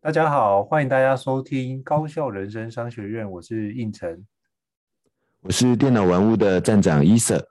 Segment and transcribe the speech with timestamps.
[0.00, 4.24] 大家好，欢迎大家收听高校人生商学院，我是应成，
[5.40, 7.44] 我是电脑玩物的站长伊瑟。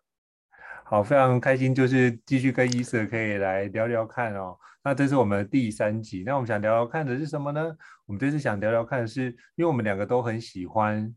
[0.86, 4.58] 好，非常开心，就是继续跟伊瑟可以来聊聊看哦。
[4.82, 7.76] 那这是我们的第三集，那我们想聊聊看的是什么呢？
[8.06, 9.26] 我们这次想聊聊看的是，
[9.56, 11.14] 因为我们两个都很喜欢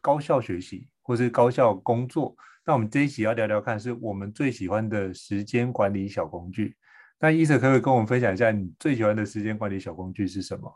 [0.00, 2.34] 高效学习或是高效工作，
[2.64, 6.74] 那我们这一集要聊聊看，是我们最喜欢的时间管理小工具。
[7.22, 10.74] 那伊瑟可不可以跟我们分享一下你最喜欢的时间管理小工具是什么？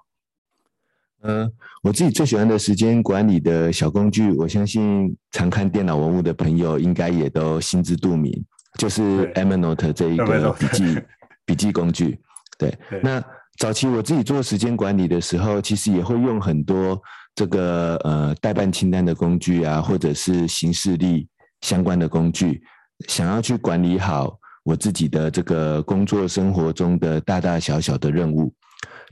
[1.22, 8.32] 嗯、呃，我自己最喜欢的时间管理的小工具，我相信常看电脑文物的朋友应该也都心知肚明，
[8.78, 11.00] 就是 Evernote 这一个笔记
[11.44, 12.20] 笔记工具。
[12.56, 13.20] 对，对，那
[13.58, 17.02] 早期我自己做时间管理的时候，其实也会用很多
[17.34, 21.28] 这个呃代办清单的工具啊，或者是行事历
[21.62, 22.62] 相关的工具，
[23.08, 28.52] 想要去管理好我自己的这个工作生活中的大大小小的任务。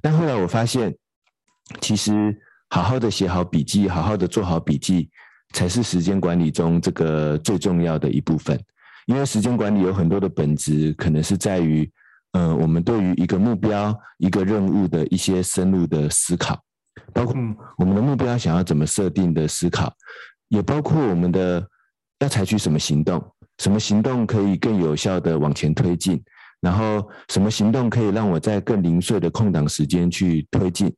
[0.02, 0.94] 但后来我发现。
[1.80, 5.08] 其实，好好的写好笔记，好好的做好笔记，
[5.54, 8.60] 才是时间管理中这个最重要的一部分。
[9.06, 11.90] 因为时间管理有很多的本质，可能是在于，
[12.32, 16.62] 呃，我们对于一个目标、一个任务的一些深入的思考，
[17.14, 17.34] 包括
[17.78, 19.90] 我们的目标想要怎么设定的思考，
[20.48, 21.66] 也包括我们的
[22.18, 23.24] 要采取什么行动，
[23.58, 26.22] 什么行动可以更有效的往前推进，
[26.60, 30.92] 然后什么行动可以让我在更零碎的空档时间去推进。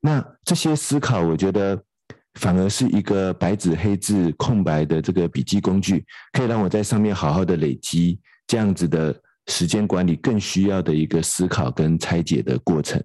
[0.00, 1.80] 那这些思考，我觉得
[2.40, 9.14] 反而是一个白纸黑字空白的这个笔记工具，可以让我在上面好好的累积这样子的
[9.46, 13.02] 时间管理更需要的一个思考跟拆解的过程。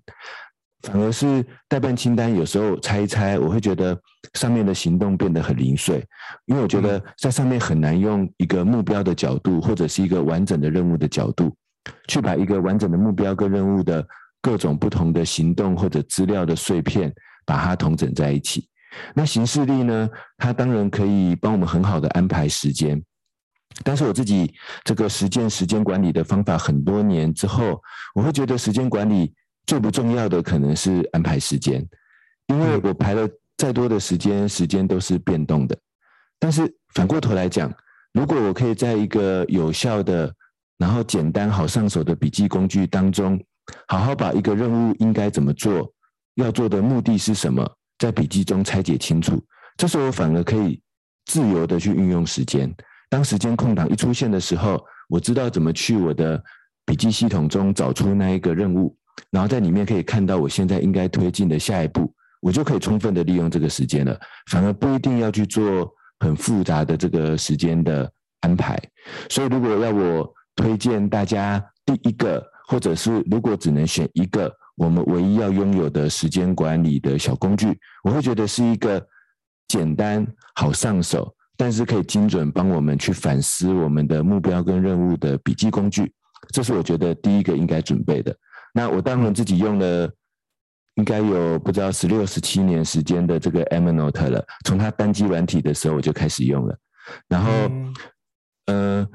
[0.83, 4.00] 反而是代办清单，有时候拆一拆，我会觉得
[4.33, 6.03] 上面的行动变得很零碎，
[6.45, 11.55] 因为我觉得在上面很难用一个目标的角度，或者是一个完整的任务的角度，
[12.08, 14.05] 去把一个完整的目标跟任务的。
[14.39, 17.11] 各种不同的行动或者资料的碎片，
[17.44, 18.70] 把它统整在一起。
[19.14, 20.08] 那行事力呢？
[20.38, 23.03] 它当然可以帮我们很好的安排时间。
[23.83, 24.54] 但是我自己
[24.86, 27.82] 这个实践时间管理的方法很多年之后，
[28.14, 29.33] 我会觉得时间管理
[29.67, 31.86] 最不重要的可能是安排时间，
[32.48, 35.78] 因为我排了再多的时间，时间都是变动的。
[36.39, 37.72] 但是反过头来讲，
[38.14, 40.33] 如果我可以在一个有效的、
[40.78, 43.39] 然后简单好上手的笔记工具当中，
[43.88, 45.92] 好好把一个任务应该怎么做，
[46.36, 49.44] 要做的目的是什么，在笔记中拆解清楚。
[49.76, 50.82] 这时候我反而可以
[51.26, 52.73] 自由的去运用时间。
[53.10, 56.42] 当时间空档一出现的时候，我知道怎么去我的
[56.86, 58.95] 笔记系统中找出那一个任务，
[59.32, 64.20] 然后在里面可以看到我现在应该推进的下一步，我就可以充分的利用这个时间了。
[64.50, 68.11] 反而不一定要去做很复杂的这个时间的
[68.42, 68.78] 安排。
[69.30, 72.44] 所以如果要我推荐大家第一个。
[72.70, 79.02] 或者是如果只能选一个我们唯一要拥有的时间管理的小工具，我会觉得是一个
[79.70, 86.11] 简单好上手，但是可以精准帮我们去反思我们的目标跟任务的笔记工具。
[86.49, 88.36] 这是我觉得第一个应该准备的。
[88.77, 90.08] 那我当然自己用了
[90.98, 96.77] 应该有不知道十六十七年时间的这个 Evernote 了，从它单机软体的时候我就开始用了，
[97.27, 97.52] 然后
[98.66, 99.02] 嗯。
[99.02, 99.08] 呃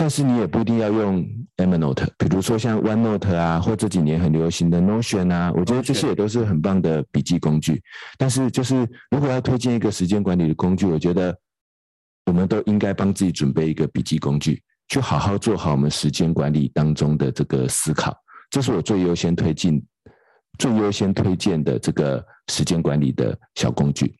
[0.00, 1.26] 但是你也不一定要用
[1.56, 7.82] Evernote，比如说像 OneNote 啊，或这几年很流行的 Notion 啊，我觉得这些也都是很棒的笔记工具。
[8.16, 11.36] 但是就是如果要推荐一个时间管理的工具，我觉得
[12.26, 18.16] 我们都应该帮自己准备一个笔记工具，去好好做好我们时间管理当中的这个思考。
[18.50, 19.84] 这是我最优先推进、
[20.58, 24.16] 最优先推荐的这个时间管理的小工具。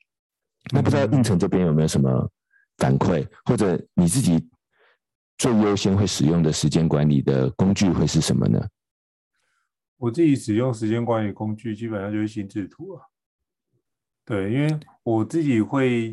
[0.72, 2.31] 那不知道应城这边有没有什么
[2.77, 4.49] 反馈，或者你自己？
[5.38, 8.61] 最优先会使用的时间管理的工具会是什么呢？
[9.97, 13.06] 我自己使用时间管理工具基本上就是心智图啊。
[14.25, 16.09] 对，因为我自己会，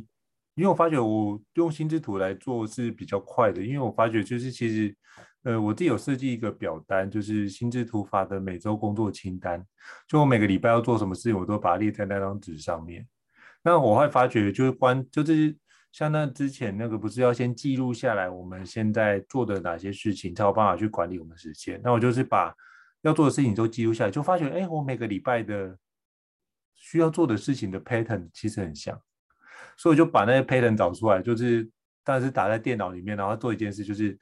[0.54, 4.96] 因为我发觉我用心智图来做是比较快的，因为我发觉就是其实，
[5.46, 9.66] 呃，我自己有设计一个表单，就是心智图法的每周工作清单，
[10.08, 13.08] 就我每个礼拜要做什么事情，我都把它列在那张纸上面。
[13.64, 15.58] 那我会发觉就是关，就是。
[15.92, 21.80] 像那之前那个不是要先记录下来我们现在做的哪些事情，才有办法去管理我们时间。
[21.82, 22.54] 那我就是把
[23.04, 25.74] 要做的事情都记录下来，就发觉哎，我每个礼拜的
[26.74, 28.94] 需要做的事情的 pattern 其实很像，
[29.78, 31.72] 所以我就把那些 pattern 找出来，就是
[32.04, 34.20] 但是打在电脑里面，然后做一件事，就是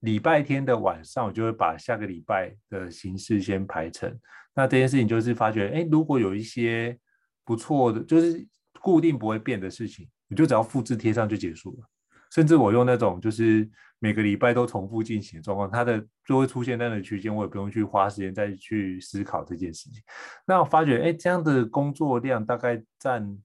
[0.00, 4.16] 礼拜天的晚上，我就会把下个礼拜的形式先排成。
[4.54, 6.98] 那这件事情就是发觉，哎，如果有一些
[7.44, 8.46] 不错的，就是
[8.80, 10.08] 固定不会变的事情。
[10.28, 11.86] 你就只要复制贴上就结束了，
[12.32, 13.68] 甚至我用那种就是
[13.98, 20.02] 每个礼拜都重复进行的状况，它的就会出现那样的区间，我也不用去花时间再去思考这件事情。
[20.46, 23.38] 那我发觉，哎，这样的工作量大概占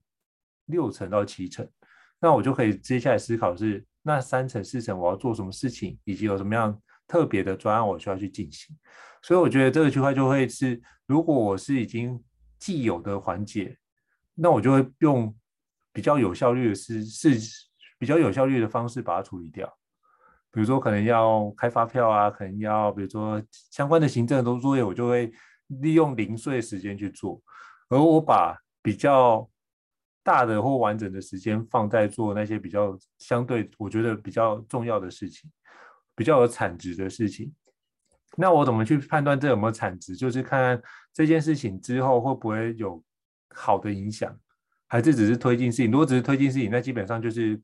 [0.64, 1.68] 六成到七成，
[2.20, 6.76] 那我就可以接下来思考是那三层四层我要做什么事情，以及有什么样
[7.06, 8.74] 特别的专案我需要去进行。
[9.22, 12.18] 所以我觉得这个区块就会是，如果我是已经
[12.58, 13.76] 既有的环节，
[14.34, 15.36] 那我就会用
[15.92, 17.68] 比较有效率的是是。
[18.00, 19.66] 比较有效率的方式把它处理掉，
[20.52, 25.32] 比如说可能要开发票啊，可能要比如说相关的行政的作业，我就会
[25.66, 27.42] 利用零碎时间去做，
[27.88, 29.50] 而我把比较
[30.28, 35.50] 大的或完整的时间放在做那些比较相对我觉得比较重要的事情，
[36.14, 37.50] 比较有产值的事情。
[38.36, 40.14] 那我怎么去判断这有没有产值？
[40.14, 40.82] 就是看看
[41.14, 43.02] 这件事情之后会不会有
[43.54, 44.38] 好的影响，
[44.86, 45.90] 还是只是推进事情？
[45.90, 47.58] 如果只是推进事情，那基本上就是。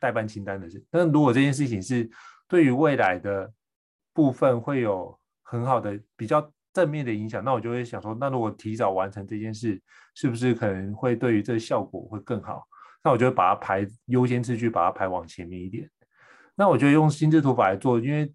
[0.00, 2.10] 代办清单的事，但如果这件事情是
[2.46, 3.50] 对于未来的
[4.12, 9.80] 部分会有很好的比较正面的影响，那我就会想说，那如果提早完成这件事，
[10.14, 12.62] 是不是可能会对于这个效果会更好？
[13.02, 15.88] 那我就会把它排优先次序，把它排往前面一点。
[16.54, 18.30] 那我觉得用心智图法来做，因为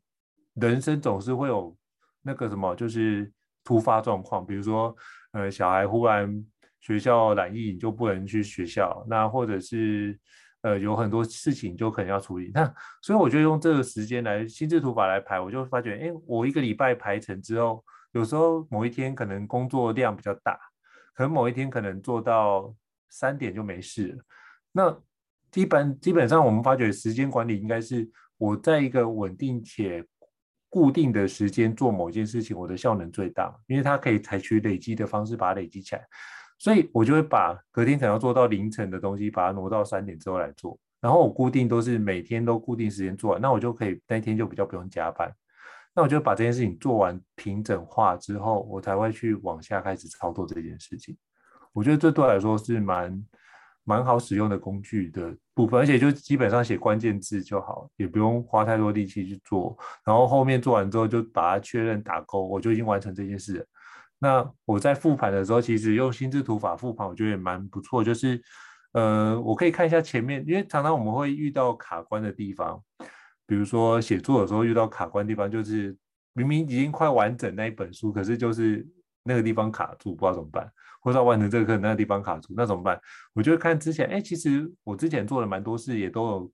[0.55, 1.77] 人生总是会有
[2.23, 3.31] 那个什么，就是
[3.63, 4.95] 突发状况，比如说
[5.33, 6.43] 呃小孩忽然
[6.79, 10.19] 学校染疫，你就不能去学校，那或者是。
[10.61, 12.65] 呃，有很多事情就可能要处理，那
[13.01, 20.57] 所以我就用这个时间来心智图法来排，我就发觉，哎，我一个礼拜排成之后，有时候某一天可能工作量比较大，
[21.13, 22.73] 可能某一天可能做到
[23.09, 24.23] 三点就没事了。
[24.71, 25.01] 那
[25.51, 30.03] 基本基本上我们发觉时间管理应该是我在一个稳定且
[30.69, 36.05] 固定的时间做某件事情，我的效能最大，因为它可以采取累积的方式把它累积起来。
[36.59, 40.77] 所以我就会把隔天可能要做到凌晨的东西，把它挪到三点之后来做。
[41.01, 45.33] 然后我固定都是每天都固定时间做，那我就可以那天就比较不用加班。
[45.95, 51.17] 那我就把这件事情做完平整化之后，我才会去往下开始操作这件事情。
[51.73, 53.25] 我觉得这对我来说是蛮
[53.83, 59.77] 蛮好使用的工具的部分，而且就基本上写关键字就好，也不用花太多力气去做。
[60.05, 63.67] 然后后面做完之后就把它确认打勾，我就已经完成这件事。
[64.19, 68.03] 那我在复盘的时候，其实用心智图法复盘，我觉得也蛮不错。
[68.03, 68.41] 就是，
[68.91, 72.83] 呃，我可以看一下前面，因为常常我们会遇到卡关的地方，
[73.49, 75.97] 比如说写作的时候遇到卡关的地方，就是
[76.33, 78.87] 明明已经快完整那一本书，可是就是
[79.23, 83.01] 那个地方卡住，不知道怎么办，或者完成这个课那个地方卡住，那怎么办？
[83.33, 86.51] 我就看之前，哎，其实我之前做了蛮多事，也都有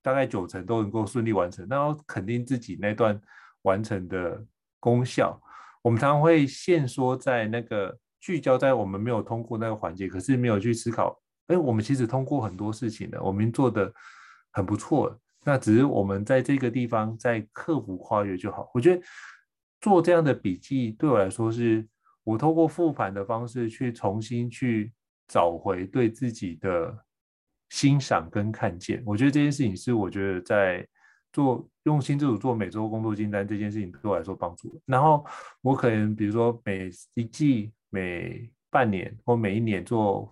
[0.00, 3.20] 大概九成都能够顺利完成，那要肯定自己那段
[3.62, 4.42] 完成的
[4.80, 5.38] 功效。
[5.82, 13.92] 我们常常会限缩在那个聚焦在我们没有通过那个环节，可是没有去思考，哎，我们其实通过很多事情的，我们做的
[14.50, 15.14] 很不错，
[15.44, 18.70] 那只是我们在这个地方在克服跨越就好。
[18.74, 19.02] 我觉得
[19.80, 21.86] 做这样的笔记对我来说，是
[22.24, 24.92] 我透过复盘的方式去重新去
[25.28, 26.96] 找回对自己的
[27.70, 29.02] 欣赏跟看见。
[29.04, 30.86] 我觉得这件事情是我觉得在。
[31.34, 34.78] 做用心智图做每周工作清单这件事情对我来说帮助。
[34.84, 35.24] 然后
[35.62, 40.30] 我可能比如说每一季、每半年或每一年做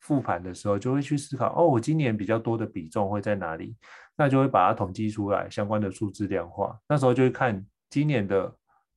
[0.00, 3.76] 复盘的时候，就会去思考哦，我今年比较多的比重会在哪里？
[4.16, 6.78] 那就会把它统计出来，相关的数字量化。
[6.88, 8.54] 那时候就会看今年的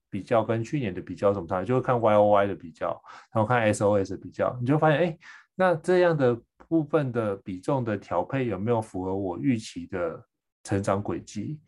[0.09, 2.89] 比较跟去年的比较怎么差，就会看 Y O Y 的比较，
[3.33, 5.17] 然后看 S O S 的比较，你就发现哎，
[5.55, 10.23] 那这样的部分的比重的调配有没有符合我预期的？
[10.63, 11.59] 成长轨迹，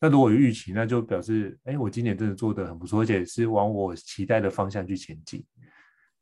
[0.00, 5.46] 那如果有预期，那就表示，哎，我今年真的做得很不错，而且是往我期待的方向去前进。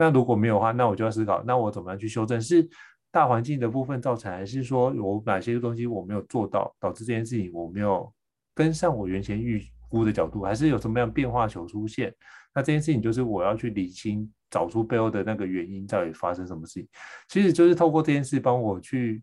[0.00, 2.40] 那如果没有的话，那我就要思考，那我怎么样去修正？
[2.40, 2.66] 是
[3.12, 8.10] 大环境的部分造成，还是说有哪些东西我没有做到，导致这件事情我没有
[8.54, 12.12] 跟上我原先预估的角度，还是有什么样变化球出现？
[12.54, 16.88] 那这件事情就是我要去理清，找出背后的那个原因，到底发生什么事情？
[17.28, 19.22] 其实就是透过这件事帮我去。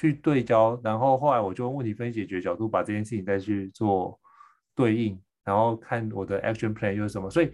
[0.00, 4.16] 去对焦，然后后来我就用问题分析解决角度把这件事情再去做
[4.72, 7.28] 对应，然后看我的 action plan 又是什么。
[7.28, 7.50] 所以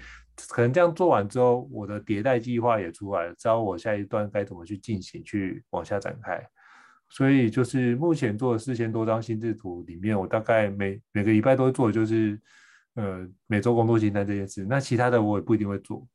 [0.48, 6.44] 可能这样做完之后，我的迭代计划也出来了，知道我下一段该怎么去进行，去往下展开。
[7.08, 12.40] 所以就是目前做的四千多张心智图里面，我大概每每个礼拜都会做的就是
[12.94, 14.64] 呃每周工作清单这件事。
[14.68, 16.06] 那其他的我也不一定会做。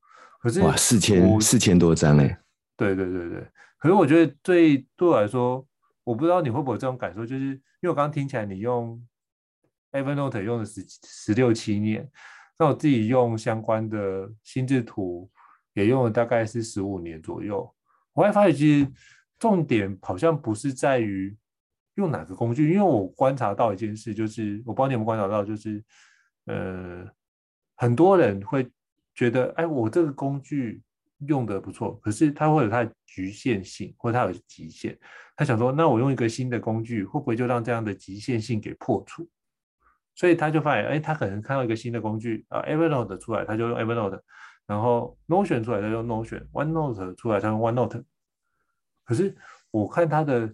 [0.42, 2.40] 可是哇，四千四千多张哎，
[2.76, 3.48] 对对对对。
[3.78, 5.66] 可是我觉得对对我来说。
[6.06, 9.00] 我不知道你会不会有这种感受，就是因为我刚刚听起来你用
[9.92, 12.10] Evernote 用了十十六七年，
[12.60, 15.28] 那我自己用相关的心智图
[15.74, 17.74] 也用了大概是十五年左右。
[18.12, 18.92] 我还发现其实
[19.40, 21.34] 重点好像不是在于
[21.96, 22.70] 用哪个工具？
[22.74, 25.82] 因为我观察到一件事，就是我不知道你有没有观察到，就是
[26.48, 27.08] 呃，
[27.78, 28.70] 很多人会
[29.16, 30.82] 觉得，哎，我这个工具
[31.28, 34.98] 用得不错，可是它会有它的局限性，或者它有极限。
[35.38, 39.26] 他想说，那我用一个新的工具，会不会就让这样的极限性给破除？
[40.20, 44.20] 所以他就发现，哎，他可能看到一个新的工具啊，Evernote 出来，他就用 Evernote，
[44.68, 48.04] 然后 Notion 出来，他就用 Notion，OneNote 出来，他用 OneNote。
[49.06, 49.34] 可是
[49.72, 50.54] 我看他的。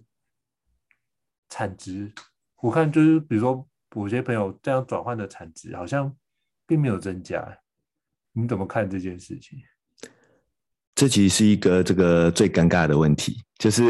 [1.48, 2.12] 产值，
[2.60, 6.12] 我看就是，比如说，有些朋友这样转换的产值好像
[6.66, 7.40] 并没有增加，
[8.32, 9.56] 你怎么看这件事情？
[10.96, 13.84] 这其实是一个这个最尴尬的问题，就是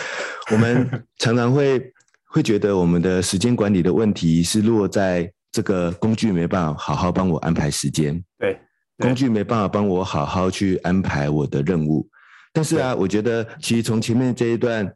[0.52, 1.80] 我们常常会
[2.28, 8.58] 会觉得我们的时间管理的问题是落在这个工具没办法好好帮我安排时间，对，
[8.98, 12.08] 工具没办法帮我好好去安排我的任务。
[12.52, 14.92] 但是啊，我觉得其实从前面这一段。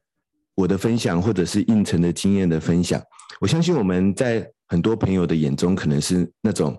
[0.55, 3.03] 我的分享，或者是应承的经验的分享，
[3.41, 6.79] 我相信我们在很多朋友的眼中，可能是那种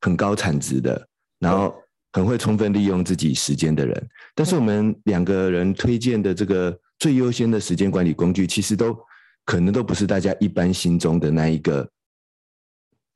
[0.00, 1.06] 很高产值的，
[1.38, 1.74] 然后
[2.14, 4.08] 很会充分利用自己时间的人。
[4.34, 8.96] 但是我们两个人推荐的这个最优先的时间管理工具，其实都
[9.44, 11.88] 可能都不是大家一般心中的那一个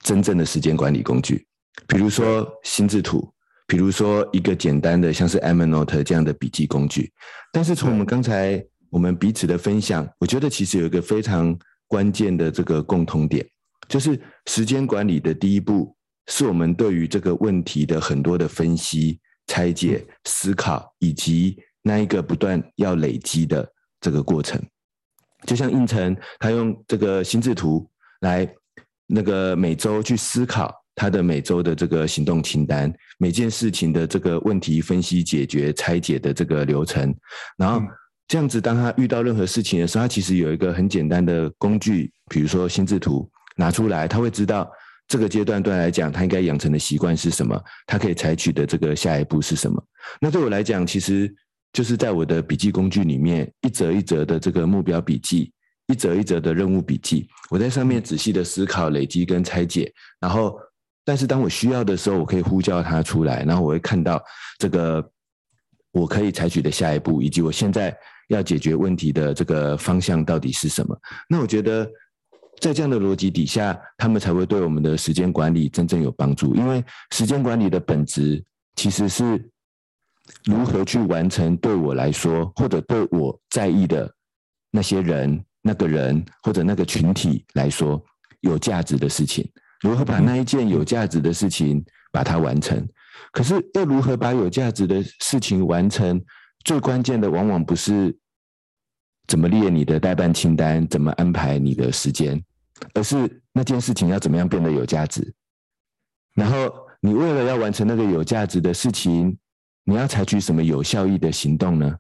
[0.03, 1.47] 真正的时间管理工具。
[1.87, 3.33] 比如说心智图，
[3.67, 7.13] 比如说一个简单的像是 Evernote 这样的笔记工具。
[7.53, 8.65] 但是从我们刚才。
[8.91, 11.53] 我们彼此的分享，我觉得其实有一个非常
[11.89, 13.45] 关键的这个共通点，
[13.89, 14.17] 就是
[14.47, 15.97] 时间管理的第一步，
[16.29, 23.69] 是我们对于这个问题的很多的分析、拆解、思考，以及那一个不断要累积的
[24.01, 24.65] 这个过程。
[25.47, 27.89] 就像胤丞，他用这个心智图
[28.21, 28.49] 来
[29.07, 37.15] 那个每周去思考他的每周的这个行动清单，每件事情的这个问题分析、解决、拆解的这个流程，
[37.57, 37.81] 然后。
[38.27, 44.67] 这样子，当他遇到任何事情的时候，他其实有一个很简单的工具，比如说心智图拿出来，他会知道
[45.07, 49.79] 这个阶段对他来讲，他应该养成的习惯是什么，他可以采取的这个下一步是什么。
[50.23, 51.33] 那对我来讲，其实
[51.75, 55.53] 就是在我的笔记工具里面，一则一则的这个目标笔记，
[55.89, 59.93] 一则一则的任务笔记，我在上面仔细的思考、累积跟拆解。
[60.19, 60.59] 然后，
[61.05, 64.19] 但是当我需要的时候，我可以呼叫它出来，然后我会看到
[64.59, 65.07] 这个
[65.93, 67.95] 我可以采取的下一步，以及我现在。
[68.29, 70.99] 要解决问题的这个方向到底是什么？
[71.29, 71.87] 那我觉得，
[72.59, 76.55] 在这样的逻辑底下，他们才会对我们的时间管理真正有帮助。
[76.55, 78.43] 因为时间管理的本质
[78.77, 79.47] 其实是
[80.45, 84.13] 如何去完成对我来说，或者对我在意的
[84.71, 88.03] 那些人、那个人或者那个群体来说
[88.41, 89.51] 有价值的事情。
[89.81, 92.89] 如何把那一件有价值的事情把它完成？
[93.33, 96.23] 可是要如何把有价值的事情完成？
[96.65, 98.17] 最关键的往往不是
[99.27, 102.43] 怎么列你的待办清单，怎么安排你的时间，
[102.95, 105.35] 而是那件事情要怎么样变得有价值。
[106.35, 109.37] 然后你为了要完成那个有价值的事情，
[109.85, 111.97] 你要采取什么有效益的行动呢？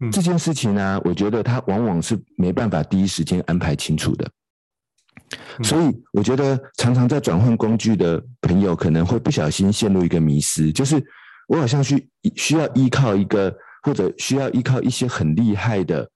[0.00, 4.28] 嗯，这件事情呢，啊，我觉得它往往是没办法第一时间安排清楚的。
[5.62, 11.02] 所以我觉得常常在转换工具的朋友可能会不小心陷入一个迷失，就是。
[11.48, 13.50] 我好像需需要依靠一个，
[13.82, 16.06] 或者需要依靠一些很厉害的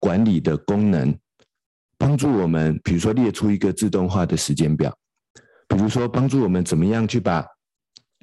[0.00, 1.16] 管理的功能，
[1.96, 4.92] 帮助我们，比如说列出一个自动化的时间表，
[5.68, 7.46] 比如说帮助我们怎么样去把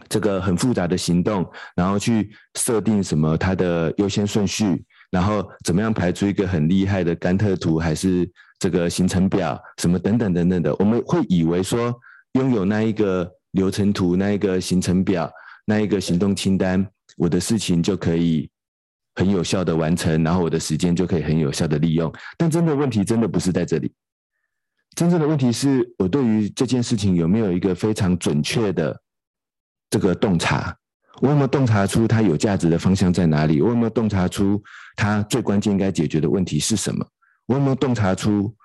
[0.07, 8.29] 这个很复杂的行动，然后去设定什么它的优先顺序，然后怎么样排出一个很厉害的甘特图，还是
[8.59, 11.93] 这个行程表，什么等等等等的，我们会以为说
[12.33, 15.31] 拥有那一个流程图，那一个行程表。
[15.65, 16.83] 那一个行动清单，
[17.15, 18.49] 我的事情就可以
[19.13, 22.11] 很有效的完成，然后我的时间就可以很有效的利用。
[22.39, 23.93] 但真的问题真的不是在这里，
[24.95, 28.99] 真正的问题是我对于这件事情有没有一个非常准确的
[29.89, 30.75] 这个洞察？
[31.21, 33.61] 我有没有洞察出它有价值的方向在哪里？
[33.61, 34.61] 我有没有洞察出
[34.95, 37.05] 它最关键应该解决的问题是什么？
[37.45, 38.55] 我有没有洞察出，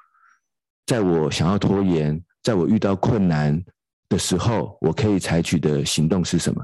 [0.87, 3.61] 在我想要拖延，在我遇到困难
[4.09, 6.63] 的时候，我可以采取的行动是什么？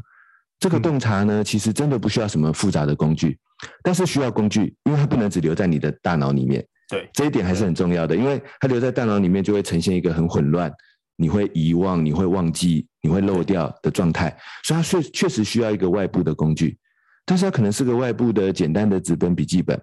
[0.61, 3.39] 这个洞察呢，其实真的不需要什么复杂的工具，
[3.83, 6.65] 但是需要工具，因为它不能只留在你的大脑里面。
[6.89, 10.71] 对，这一点还是很重要的，因为它留在大脑里面就会呈现一个很混乱，
[11.21, 14.35] 你会遗忘、你会忘记、你会漏掉的状态。
[14.65, 16.79] 所以它确确实需要一个外部的工具，
[17.27, 19.81] 但是它可能是个外部的简单的纸本笔记本，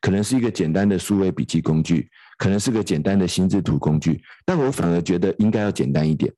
[0.00, 4.22] 可能是一个简单的数位笔记工具，可能是个简单的心智图工具。
[4.46, 6.32] 但我反而觉得应该要简单一点，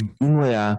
[0.00, 0.76] 嗯，因为啊。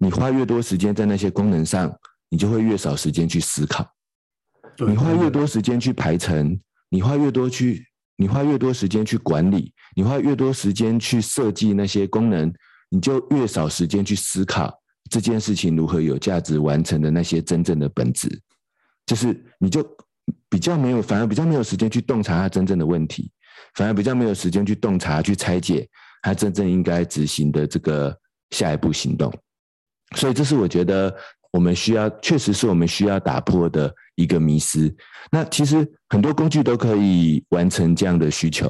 [0.00, 1.92] 你花越多时间在那些功能上，
[2.28, 3.84] 你就会越少时间去思考。
[4.86, 6.56] 你花越多时间去排程，
[6.88, 7.84] 你花越多去
[8.20, 12.52] 你花越多时间去管理，你花越多时间去设计那些功能，
[12.90, 14.76] 你就越少时间去思考
[15.08, 18.28] 这件事情如何有价值完成的那些真正的本质，
[19.06, 19.86] 就是你就
[20.48, 23.30] 比较没有，反而比较没有时间去洞察它真正的问题，
[23.74, 25.88] 反而比较没有时间去洞察、去拆解
[26.20, 28.14] 它真正应该执行的这个
[28.50, 29.32] 下一步行动。
[30.16, 31.14] 所以，这是我觉得
[31.52, 34.94] 我们需要，确实是我们需要打破的一个迷思。
[35.30, 38.68] 那其实很多工具都可以完成这样的需求。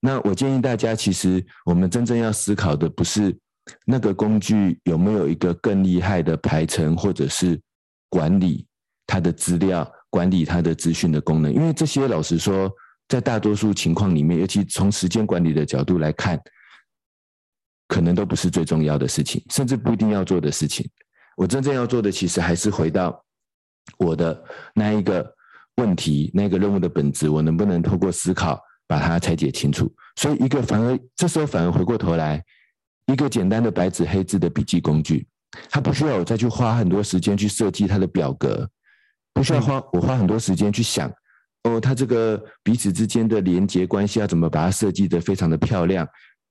[0.00, 3.36] 那我建议大家，其实我们真正要思考的不是
[3.84, 7.60] 那个工具有没有一个更厉害的排程，或者是
[8.08, 8.66] 管理
[9.06, 11.52] 它的资料、管理它的资讯的功能。
[11.52, 12.70] 因为这些，老实说，
[13.08, 16.40] 在大多数情况里面，尤其从时间管理的角度来看，
[17.88, 20.88] 可能都不是最重要的事情，甚至不一定要做的事情。
[21.36, 23.24] 我真正要做的，其实还是回到
[23.96, 25.34] 我的那一个
[25.76, 29.90] 问题、那个任务的本质，我能不能透过思考把它拆解清楚？
[30.16, 32.44] 所以，一个反而这时候反而回过头来，
[33.06, 35.26] 一个简单的白纸黑字的笔记工具，
[35.70, 38.68] 它不需要我再去花很多时间去设计它的表格，
[39.32, 41.10] 不需要花我花很多时间去想，
[41.64, 46.06] 哦，它这个彼此之间的连接关系要怎么把它设计得非常的漂亮。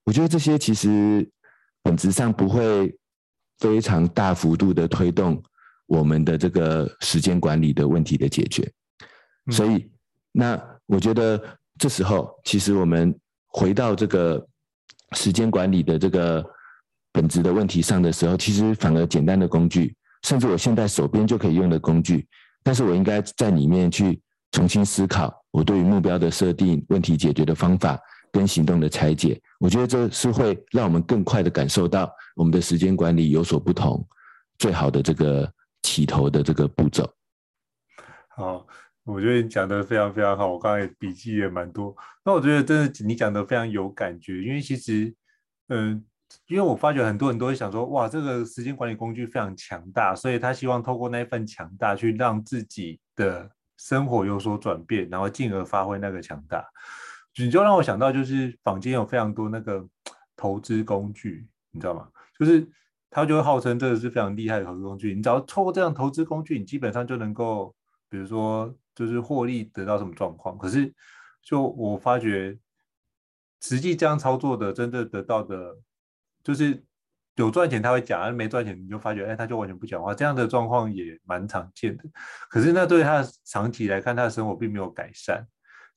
[0.05, 1.29] 我觉得这些其实
[1.83, 2.95] 本质上不会
[3.59, 5.43] 非常大幅度的推动
[5.87, 8.71] 我们的这个时间管理的问题的解决，
[9.51, 9.89] 所以
[10.31, 11.41] 那我觉得
[11.79, 13.13] 这时候其实我们
[13.47, 14.45] 回到这个
[15.13, 16.45] 时间管理的这个
[17.11, 22.27] 本质的问题上的时候，其实反而简单的工具，甚至我现在手边就可以用的工具，
[22.63, 27.99] 但是我应该在里面去重新思考我对于目标的设定、问题解决的方法。
[28.29, 34.05] 跟行动的拆解，我觉得这是会让我们更快的感受到我们的时间管理有所不同，
[34.59, 35.49] 最好的这个
[35.83, 37.11] 起头的这个步骤。
[38.29, 38.67] 好，
[39.03, 41.95] 我觉得你讲的非常非常好，我刚才笔记也蛮多。
[42.23, 45.13] 那我觉得真的你讲的非常有感觉，因为其实，
[45.69, 46.03] 嗯、
[46.47, 56.63] 因为我发觉很多人都会想说，哇，这个时间管理工具非常强大，所以他希望透过那一份强大去让自己的生活有所转变，然后进而发挥那个强大。
[57.39, 59.87] 你就让我想到，就是坊间有非常多那个
[60.35, 62.07] 投资工具，你知道吗？
[62.37, 62.67] 就是
[63.09, 65.15] 他就会号称这个是非常厉害的投资工具。
[65.15, 67.73] 你只要透过这样投资工具，你基本上就能够，
[68.09, 70.57] 比如说就是获利得到什么状况。
[70.57, 70.93] 可是
[71.41, 72.57] 就我发觉，
[73.61, 75.75] 实际这样操作的，真正得到的，
[76.43, 76.83] 就是
[77.35, 80.13] 有赚钱他会讲，没赚钱你就发觉，哎，他就完全不讲话。
[80.13, 82.03] 这样的状况也蛮常见的。
[82.49, 85.47] 可是那对他长期来看，他的生活并没有改善。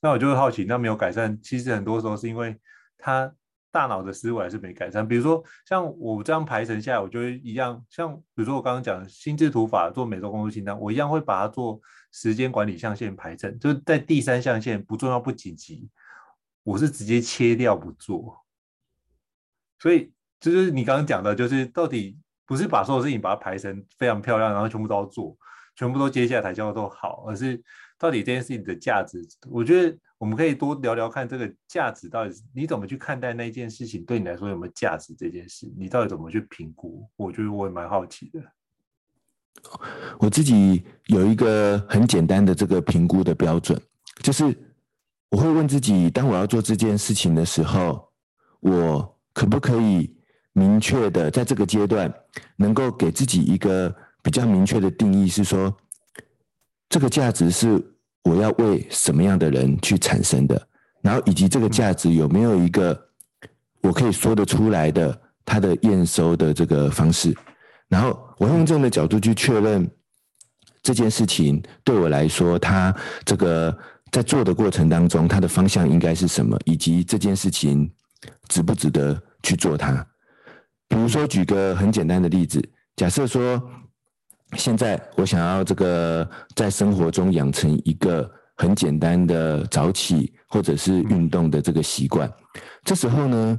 [0.00, 2.58] 那我就会好奇，那没有改善，其实很多时候是因为
[2.96, 3.30] 他
[3.70, 5.06] 大脑的思维还是没改善。
[5.06, 11.80] 比如说像我这样排程下来，我就会一样，像比如说我刚刚讲心智图法做每周工作清单，我一样会把它做
[12.12, 15.88] 时间管理象限排程，就在第三象限不重要不紧急，
[16.62, 18.44] 我是直接切掉不做。
[19.78, 25.36] 所以就是你刚刚讲的，就是到底不是把所有事情把它排成非常漂亮，然后全部都要做，
[25.76, 27.62] 全部都接下来才叫做好，而是。
[28.00, 35.14] 到底这件事情的价值，我觉得我们可以多聊聊看这个价值到底是你怎么去看待那件事情，对你来说有没有价值？
[35.14, 37.08] 这件事你到底怎么去评估？
[37.16, 38.42] 我觉得我也蛮好奇的。
[40.18, 43.80] 我自己有一个很简单的这个评估的标准，
[44.22, 44.54] 就是
[45.30, 48.12] 我会问自己：当我要做这件事情的时候，
[48.60, 50.14] 我可不可以
[50.52, 52.12] 明确的在这个阶段
[52.56, 55.74] 能够给自己一个比较明确的定义，是说，
[56.90, 57.89] 这个价值是
[58.22, 60.68] 我要为什么样的人去产生的，
[61.00, 63.08] 然后以及这个价值有没有一个
[63.80, 67.34] 我可以说得出来的它的验收的这个方式，
[67.88, 69.90] 然后我用这样的角度去确认
[70.82, 73.76] 这件事情对我来说，它这个
[74.12, 77.90] 在做的过程当中，它的方向应该是什么，以及这件事情
[78.48, 80.06] 值不值得去做它。
[80.88, 82.62] 比如说，举个很简单的例子，
[82.96, 83.62] 假设说。
[84.56, 92.30] 现在我想要这个在生活中养成一个很简单的早起或者是运动的这个习惯。
[92.84, 93.58] 这时候呢，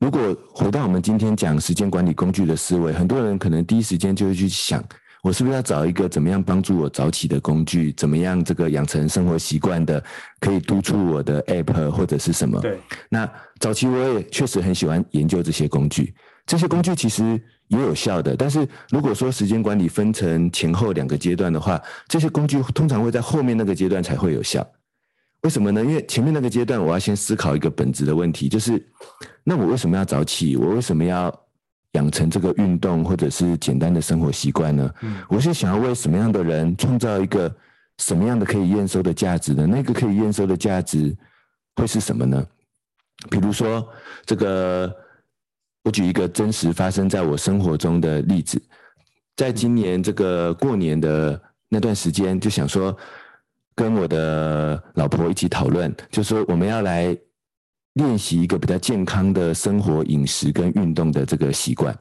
[0.00, 4.82] 如果回到我们今天讲时间管理工具的思维，很多人可能第一时间就会去想，
[5.22, 7.92] 我是不是要找一个怎么样帮助我早起的工具？
[7.92, 10.02] 怎么样这个养成生活习惯的，
[10.40, 12.60] 可以督促我的 app 或者是什么？
[12.60, 12.78] 对。
[13.08, 16.14] 那早期我也确实很喜欢研究这些工具，
[16.46, 17.40] 这些工具其实。
[17.68, 24.64] 也有效的，但是如果说时间管理分成前后两个阶段的话，这些工具通常会在后面那个阶段才会有效。
[25.40, 25.82] 为什么呢？
[25.82, 28.86] 因为前面那个阶段，我要先思考一个本质的问题，就是
[29.42, 30.56] 那我为什么要早起？
[30.56, 31.34] 我为什么要
[31.92, 34.90] 养成这个运动或者是简单的生活习惯呢？
[35.00, 37.52] 嗯，我是想要为什么样的人创造一个
[37.96, 39.66] 什么样的可以验收的价值呢？
[39.66, 41.16] 那个可以验收的价值
[41.76, 42.46] 会是什么呢？
[43.30, 43.88] 比如说，
[44.26, 44.94] 这个
[45.84, 48.60] 我举一个真实发生在我生活中的例子，
[49.36, 52.96] 在今年这个过年的那段时间，就想说
[53.74, 57.16] 跟我的老婆一起讨论，就说我们要来
[57.94, 61.96] 练习一个比较健康的生活、饮食跟运动的这个习惯。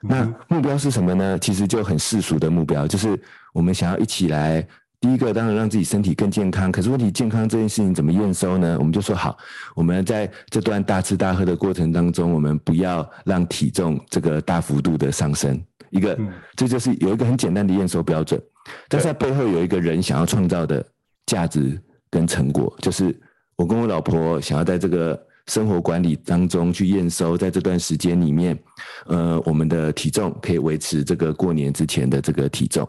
[0.00, 1.38] 那目标是什么呢？
[1.38, 3.18] 其实就很世俗的目标，就是
[3.54, 4.66] 我们想要一起来。
[5.02, 8.76] 第一个当然让自己身体更健康，可是问题健康这件事情怎么验收呢？
[8.78, 9.36] 我们就说好，
[9.74, 15.60] 我们在这段大吃大喝的过程当中，我们不要让体重这个大幅度的上升。
[15.90, 16.16] 一个，
[16.54, 18.40] 这就是有一个很简单的验收标准，
[18.88, 20.86] 但是在背后有一个人想要创造的
[21.26, 21.76] 价值
[22.08, 23.12] 跟成果，就是
[23.56, 25.20] 我跟我老婆想要在这个。
[25.48, 28.56] 生活管理当中去验收，在这段时间里面，
[29.06, 32.88] 呃，我们的体重可以维持这个过年之前的这个体重。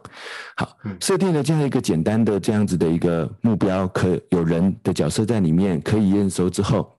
[0.55, 6.95] 好，设定了这样一个简单的这样子的一个目标，可有人的角色在里面可以验收之后，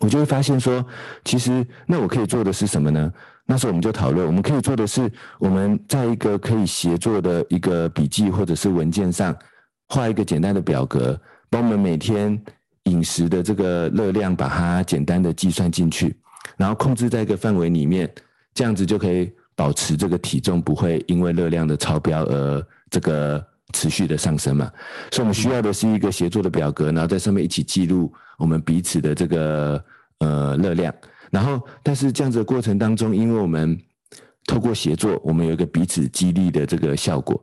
[0.00, 0.84] 我就会发现说，
[1.24, 3.12] 其实那我可以做的是什么呢？
[3.46, 9.34] 那时候我们就讨论，我们可以做的是，我们在一个可以协作的一个笔记或者是文件上
[9.88, 12.40] 画一个简单的表格，帮我们每天。
[12.90, 16.16] 饮食的这个热量，把它简单的计算进去，
[16.56, 18.12] 然后控制在一个范围里面，
[18.52, 24.70] 这样子就可以保持这个体重不会因为热量的超标而这个持续的上升嘛。
[25.12, 29.84] 所以我们需要的是一个协作的表格，然后在上面一起记录我们彼此的这个
[30.18, 30.92] 呃热量。
[31.30, 33.78] 然后，但是这样子的过程当中，因为我们
[34.46, 37.40] 透过协作，我们有一个彼此激励的这个效果，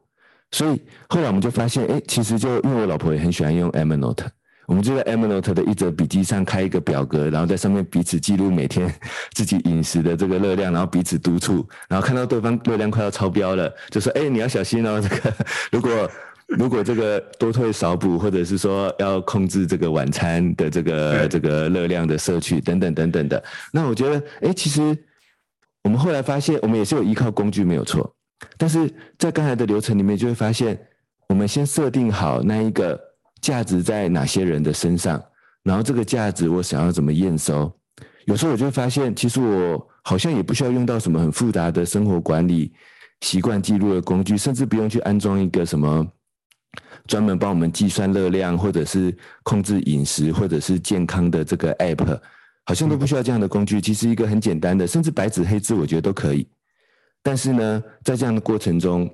[0.51, 4.27] 所以后来我们就发现，哎，其实就因为我老婆也很喜欢用 Evernote。
[4.67, 8.93] 我们就在 Evernote 的一则笔记上开一个表格，然后在上面彼此记录每天
[9.32, 15.34] 自己饮食的这个热量，然后彼此督促，然后看到对方热量快要超标了，就说：“哎，你要小心哦， 这个
[15.71, 16.12] 如果
[16.47, 24.82] 如果这个多退少补，或者是说要控制这个晚餐的这个这个热量的摄取等等等等的。”那我觉得，哎，其实
[25.82, 28.13] 我们后来发现，我们也是有依靠工具没有错，
[28.58, 30.77] 但是在刚才的流程里面就会发现，
[31.30, 33.06] 我们先设定好那一个。
[33.47, 35.23] 价值在哪些人的身上？
[35.63, 37.71] 然后这个价值我想要怎么验收？
[38.25, 42.73] 有时候我就会发现，其实我好像也不需要用到什么很复杂的生活管理
[43.21, 46.05] 习惯记录的工具，甚至不用去安装一个什么
[47.05, 52.19] 专门帮我们计算热量，或者是控制饮食，或者是健康的这个 app，
[52.65, 53.79] 好像都不需要这样的工具。
[53.79, 56.45] 其实一个很简单的，甚至白纸黑字，我觉得都可以。
[57.23, 59.10] 但是呢，在这样的过程中，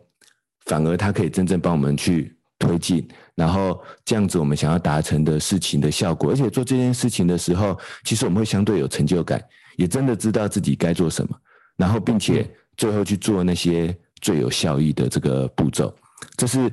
[0.66, 2.36] 反而它可以真正帮我们去。
[2.60, 9.44] 推进，然后这样子，我们想要达成的事情的效果，而且做这件事情的时候，其实我们会相对有成就感，
[9.76, 11.36] 也真的知道自己该做什么，
[11.76, 15.94] 然后并且最后去做那些最有效益的这个步骤。
[16.38, 16.72] 这是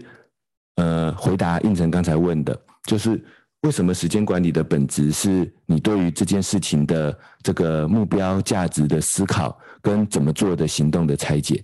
[0.77, 3.23] 呃，回答应成刚才问的，就是
[3.63, 11.63] 为什么时间管理的本质是你对于这件事情的这个目标价值的思考，跟怎么做的行动的拆解。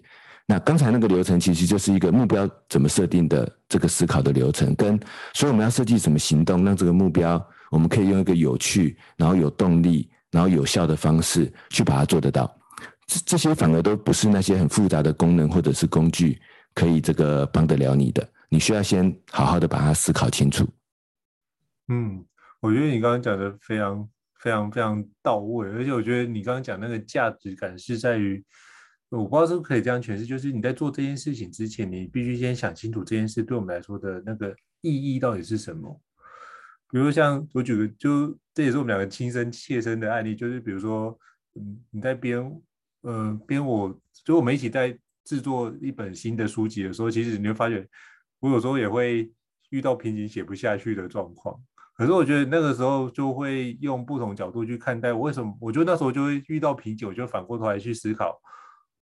[0.49, 4.97] 那刚才那个流程其实就是一个目标怎么设定的这个思考的流程，跟
[5.35, 12.49] 所以我们要设计什么行动，让这个目标我们可以用一个有趣、然后有动力、然后有效的方式去把它做得到。
[13.07, 16.41] 这这些反而都不是那些很复杂的功能或者是工具
[16.75, 18.25] 可以这个帮得了你的。
[18.49, 20.65] 你需要先好好的把它思考清楚。
[21.89, 22.25] 嗯，
[22.61, 28.45] 我觉得你刚刚讲的非常非常非常到位，而且我觉得你刚刚讲那个价值感是在于。
[29.17, 36.01] 我不知道是不是可以这样诠释，就是你在做这件事情之前，你必须先想清楚这件事对我们来说的那个意义到底是什么。
[36.91, 41.19] 比如像我举个，就这也是我们两个亲身切身的案例，就是比如说，
[41.55, 42.41] 嗯，你在编，
[43.01, 47.87] 呃，编我，就我们一起在制作一本新的书籍的时候，其实你会发觉，
[48.39, 49.31] 我有时候也会
[49.71, 51.59] 遇到瓶颈写不下去的状况。
[51.97, 55.57] 可是我觉得那个时候就会用不同角度去看待，为什么？
[55.61, 58.39] 我觉得那时候就会遇到瓶颈，我就反过头来去思考。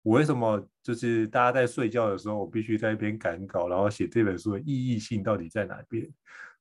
[0.04, 6.08] 我为什么就是大家在睡觉的时候，我必须在一边赶稿，然后写这本书的意义性到底在哪边？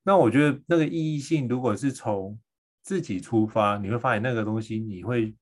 [0.03, 2.39] 那我觉得那个意义性，如果是从
[2.83, 5.35] 自己出发，你会发现那个东西，你会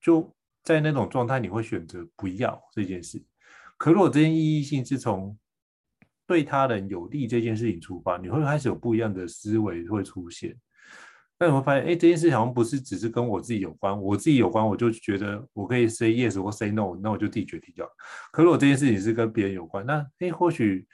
[0.00, 3.22] 就在那种状态，你会选择不要这件事。
[3.76, 5.38] 可如果这件意义性是从
[6.26, 10.54] 对他人有利这件事情出发，你会开始有不一样的思维会出现。
[11.40, 17.88] 那你会发现，哎，这件事好像不是只是跟我自己有关，我自己有关，我就觉得我可以 say yes 或 say no，那我就自己决定掉。
[18.32, 20.86] 可如果这件事情是跟别人有关，那哎，或许，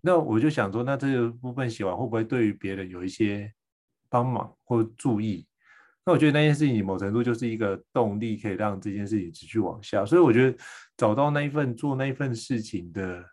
[0.00, 3.52] 那我就想说，那这个部分写完会不会对于别人有一些
[4.08, 5.46] 帮忙或注意？
[6.06, 10.06] 那我觉得那件事情某程度就是一个动力，可以让这件事情持续往下。
[10.06, 10.56] 所以我觉得
[10.96, 13.24] 找到那一份做那一份事情的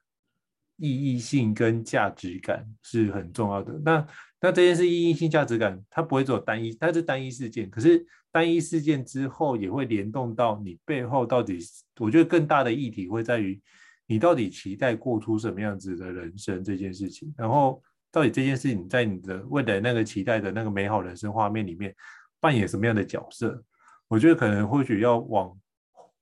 [0.84, 3.80] 意义性跟价值感是很重要的。
[3.86, 4.06] 那
[4.42, 7.70] 那这件事意义性、价值感，它不会只有单一，它是单一事件。
[7.70, 11.60] 可是单一事件之后，也会联动到你背后到底。
[12.02, 13.62] 我觉得更大的议题会在于，
[14.06, 17.34] 你到底期待过出什么样子的人生这件事情。
[17.38, 21.96] 然后，到底这件事情在你的未来那个期待的那个美好人生画面里面
[22.42, 23.64] 扮演什么样的角色？
[24.10, 25.58] 我觉得可能或许要往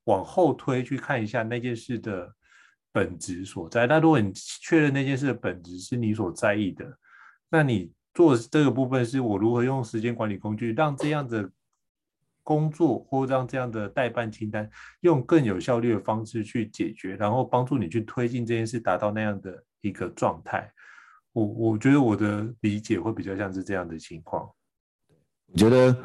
[0.04, 2.32] 往后推去看一下那件事的。
[2.91, 3.88] 本质所在。
[3.88, 6.86] 那如果你确认那件事的本质是你所在意的，
[7.49, 11.49] 那你做这个部分是我如何用时间管理工具，让这样的
[12.43, 14.69] 工作或让这样的待办清单
[15.01, 20.71] 用更有效率的方式去解决，然后帮助你去推进这件事，达到那样的一个状态。
[21.34, 24.49] 我我觉得我的理解会比较像是这样的情况。
[25.47, 25.95] 我觉得。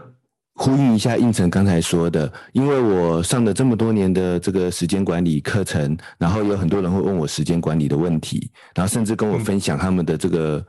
[0.59, 10.64] 呼吁一下应成刚才说的，因为我上了这么多年的这个时间管理课程，然后有很多人会问我时间管理的问题，然后甚至跟我分享他们的这个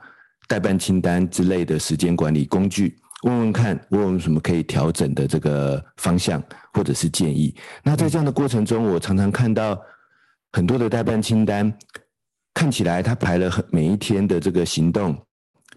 [0.45, 7.55] 代办清单之类的时间管理工具，问问看我有什么可以调整的这个方向或者是建议。
[7.81, 9.81] 那在这样的过程中，我常常看到
[10.51, 11.73] 很多的代办清单，
[12.53, 15.17] 看起来他排了很每一天的这个行动，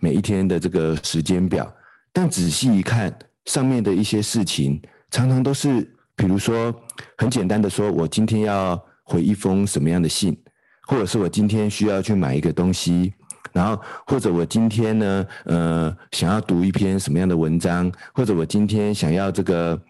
[0.00, 1.72] 每一天的这个时间表，
[2.12, 3.16] 但仔细一看。
[3.50, 5.82] 上面的一些事情，常常都是，
[6.14, 6.72] 比如说
[7.18, 10.40] 很简单的说，我今天要回一封什么样的信，
[10.86, 13.12] 或者是我今天需要去买一个东西，
[13.52, 19.82] 然后或者我今天呢，呃，想要读一篇什么样的文章，或者我今天想要这个，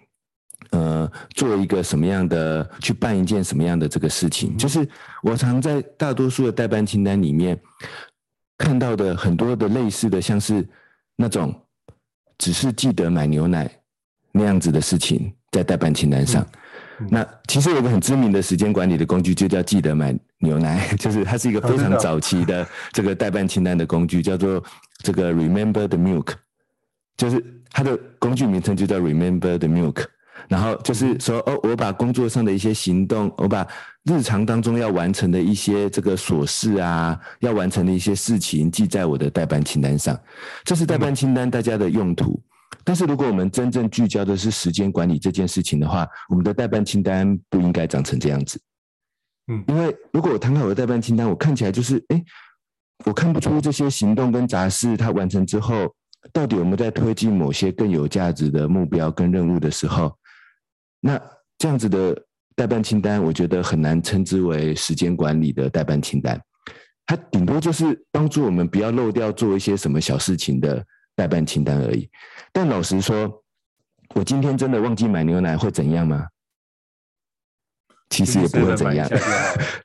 [0.70, 4.88] 呃，做一个什么样的，去办一件什么样的这个事情，就是
[5.22, 7.60] 我常在大多数的待办清单里面
[8.56, 10.66] 看到的很多的类似的，像是
[11.14, 11.54] 那种。
[12.40, 13.70] 只是记得买牛奶
[14.32, 16.44] 那样子的事情，在代办清单上。
[17.10, 24.62] 那其实有个很知名的时间管理的工具，就叫记得买牛奶， 就是它是一个非常早期的这个代办清单的工具，叫做
[25.02, 26.32] 这个 Remember the Milk，
[27.16, 30.04] 就是它的工具名称就叫 Remember the Milk。
[30.48, 33.66] 然后就是说，哦，我把工作上的一些行动，我把
[34.04, 40.18] 日常当中要完成的一些这个琐事啊，要完成的一些事情记在我的代办清单上。
[40.64, 42.40] 这是代办清单大家的用途。
[42.82, 48.60] 但是如果我们真正聚焦的是时间管理这件事情的话，我们的代办清单不应该长成这样子。
[49.52, 52.22] 嗯，因为如果我摊开我的待办清单，我看起来就是，哎，
[53.04, 55.92] 我看不出这些行动跟杂事它完成之后，
[56.32, 60.16] 到底我们在推进某些更有价值的目标跟任务的时候。
[61.00, 61.20] 那
[61.58, 62.16] 这样子的
[62.54, 66.40] 代办清单，我觉得很难称之为时间管理的代办清单，
[67.06, 70.84] 它顶多就是帮助我们不要漏掉做一些什么小事情的
[71.16, 72.08] 代办清单而已。
[72.52, 73.42] 但老实说，
[74.14, 76.26] 我今天真的忘记买牛奶会怎样吗？
[78.10, 79.08] 其实也 不会怎样。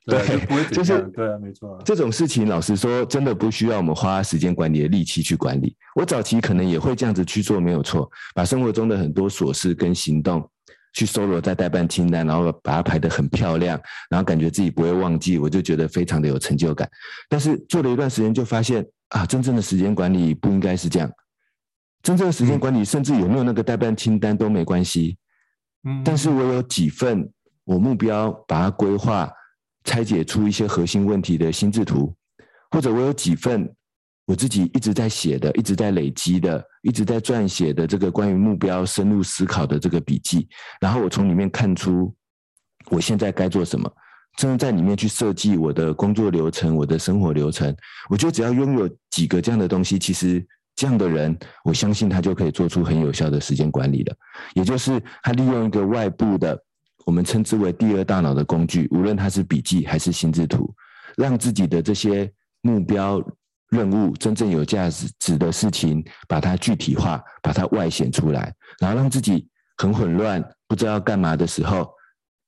[0.04, 1.80] 对，就是对啊，没错。
[1.84, 5.76] 这种事情，老实说，真的不需要我们花时间管理的力气去管理。
[5.94, 10.50] 我早期可能也会这样子去做，没有错，把生活中的很多琐事跟行动。
[10.96, 13.78] 去搜罗在代办清单，然后把它排得很漂亮，
[14.08, 16.90] 然后感觉自己不会忘记，我就觉得非常的有成就感。
[17.28, 21.12] 但是做了一段时间，就发现啊，真正的时间管理不应该是这样。
[22.02, 25.18] 真正的时间管理，甚至有没有那个代办清单都没关系。
[25.86, 27.30] 嗯，但是我有几份
[27.64, 29.30] 我目标把它规划、
[29.84, 32.14] 拆解出一些核心问题的心智图，
[32.70, 33.70] 或者我有几份。
[34.26, 40.48] 我自己一直在写的，一直在累积的，一直在撰写的这个关于目标深入思考的这个笔记，
[40.80, 42.12] 然后我从里面看出
[42.90, 43.88] 我现在该做什么，
[44.36, 47.72] 真的在里面去设计我的工作流程、我的生活流程。
[48.10, 54.16] 我觉得只要拥有几个这样的东西，其实这样的人，我相信他就可以做出很有效的时间管理了。
[54.54, 56.60] 也就是他利用一个外部的，
[57.04, 60.74] 我们称之为第二大脑的工具，无论它是笔记还是心智图，
[61.16, 62.28] 让自己的这些
[62.62, 63.22] 目标。
[63.70, 69.48] 任务真正有价值值的事情，把它具体化，把它外显出来，然后让自己
[69.78, 71.88] 很混乱，不知道干嘛的时候，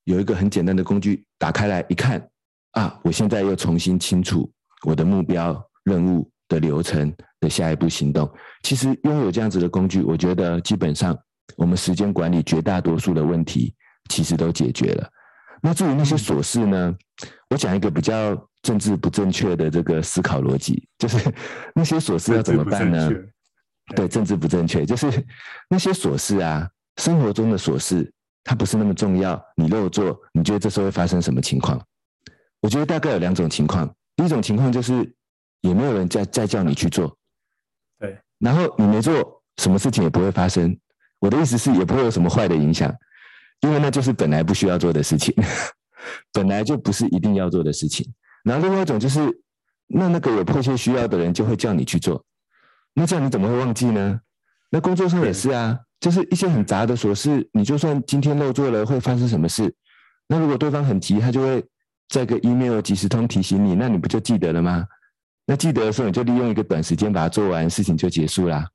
[0.05, 2.25] 有一个很简单的工具打开来一看，
[2.71, 4.49] 啊，我现在又重新清楚
[4.85, 8.29] 我的目标、任务的流程的下一步行动。
[8.63, 11.17] 其实拥有这样子的工具，我觉得基本上
[11.57, 13.75] 我们时间管理绝大多数的问题
[14.09, 15.09] 其实都解决了。
[15.61, 16.95] 那至于那些琐事呢？
[17.49, 18.37] 我讲一个比较。
[18.61, 21.33] 政治不正确的这个思考逻辑，就是
[21.73, 23.09] 那些琐事要怎么办呢？
[23.95, 25.09] 对，政治不正确，就是
[25.69, 28.11] 那些琐事啊，生活中的琐事，
[28.43, 29.41] 它不是那么重要。
[29.55, 31.81] 你漏做，你觉得这时候会发生什么情况？
[32.59, 33.89] 我觉得大概有两种情况。
[34.17, 35.09] 第一种情况就是
[35.61, 37.17] 也没有人再再叫你去做，
[37.97, 40.77] 对，然后你没做，什么事情也不会发生。
[41.19, 42.93] 我的意思是，也不会有什么坏的影响，
[43.61, 45.33] 因为那就是本来不需要做的事情，
[46.33, 48.05] 本来就不是一定要做的事情。
[48.43, 49.19] 然后另外一种就是，
[49.87, 52.23] 那那个有迫切需要的人就会叫你去做，
[52.93, 54.19] 那这样你怎么会忘记呢？
[54.69, 59.73] 那工作上也是啊，就是一些很杂的琐事，你就算今天漏做了，会发生什么事？
[60.27, 61.65] 那如果对方很急，他就会
[62.07, 64.85] 在个 email 即时通提醒你，那你不就记得了吗？
[65.45, 68.65] 那记得的时候，你就利用一个短时间把它做完，事情就结束啦。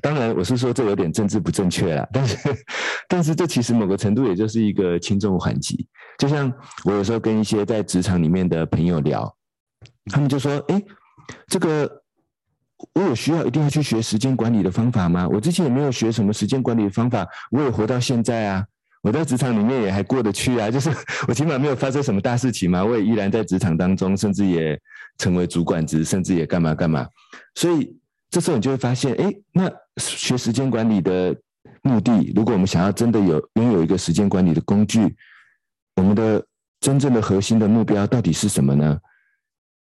[0.00, 2.36] 当然，我是说这有点政治不正确啦， 但是，
[3.08, 5.86] 但是这其实某个程度也就是一个轻重缓急。
[6.18, 6.52] 就像
[6.84, 9.34] 我有时候跟一些在职场里面的朋友聊，
[10.06, 10.80] 他们就说：“哎，
[11.48, 11.90] 这个
[12.94, 15.26] 我有需要一定要去学时间管理的方法吗？
[15.28, 18.64] 我之前也没有学什么时间管理的方法，我也活到现在啊，
[19.02, 20.90] 我在职场里面也还过得去啊，就是
[21.26, 24.80] 我起码没有发生什么大事情嘛，我也依然在职场当中，甚至也
[25.18, 27.04] 成为主管职，甚至也干嘛干嘛，
[27.56, 27.96] 所以。”
[28.32, 31.36] 这时候你就会发现，哎，那学时间管理的
[31.82, 35.14] 目的，如果我们想要真的有拥有一个时间管理的工具，
[35.96, 36.42] 我们的
[36.80, 38.98] 真正的核心的目标到底是什么呢？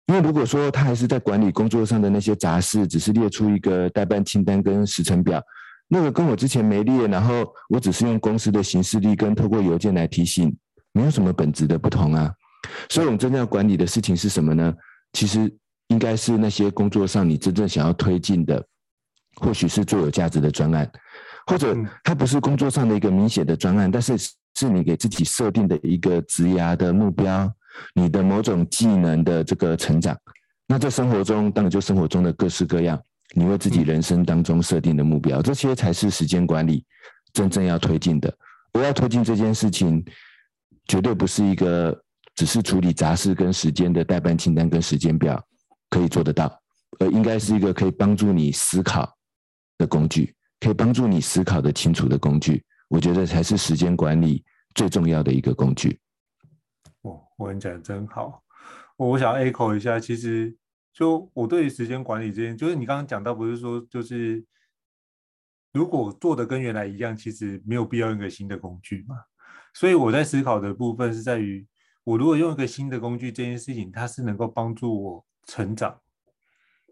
[0.08, 5.40] 因为如果说他还是在管理工作上的那些杂事，只是列出一个待办清单跟时程表，
[5.88, 10.52] 那个跟我之前没列，然后我只是用公司的行事历跟透过邮件来提醒，
[10.92, 12.34] 没有什么本质的不同啊。
[12.90, 14.74] 所以，我们真正要管理的事情是什么呢？
[15.14, 15.56] 其实。
[15.90, 18.66] 应该是那些工作上你真正想要推进的，
[19.36, 20.90] 或许是最有价值的专案，
[21.46, 24.18] 或者它不是工作上的一个明显的专案，但是
[24.56, 27.52] 是你给自己设定的一个职涯的目标，
[27.94, 30.18] 你的某种技能的这个成长。
[30.68, 33.00] 那在生活中，当然就生活中的各式各样，
[33.34, 36.86] 你为自己人生当中设定的目标，这些才是时间管理
[37.34, 38.32] 真正要推进的。
[38.74, 40.06] 我要推进这件事情，
[40.86, 42.00] 绝对不是一个
[42.36, 45.44] 只是处理杂事跟时间的代办清单跟时间表。
[45.90, 46.62] 可以做得到，
[47.00, 49.18] 而应该是一个可以帮助你思考
[49.78, 52.64] 的工具，可以帮助你思考的清楚的工具。
[52.88, 56.00] 我觉得才是时间管理最重要的一个工具。
[57.02, 58.44] 哦，我跟你讲真好。
[58.98, 60.56] 我想 echo 一下，其实
[60.92, 64.44] 就我对于时间管理这件，就是你刚刚讲到，不是说就是
[65.72, 69.16] 如果做的跟原来一样，其实没有必要用一个新的工具嘛。
[69.74, 71.66] 所以我在思考的部分是在于，
[72.04, 75.26] 我如果用一个新的工具，这件事情它是能够帮助我。
[75.50, 76.00] 成长，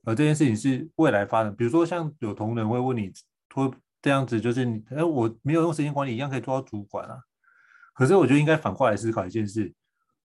[0.03, 1.55] 而这件事情是未来发展。
[1.55, 3.13] 比如说，像有同仁会问你，
[3.53, 7.19] 说这样子就是你，哎，我没有用时间管理，一样可以做到主管啊。
[7.93, 9.71] 可是，我觉得应该反过来思考一件事，